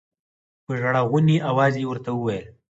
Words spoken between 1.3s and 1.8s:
اواز